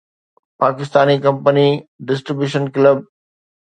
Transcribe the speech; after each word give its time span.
Pakistani 0.59 1.15
company 1.25 1.67
'distribution 2.07 2.63
club' 2.73 3.09